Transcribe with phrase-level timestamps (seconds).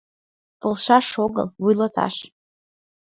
[0.61, 2.15] —Полшаш огыл— вуйлаташ.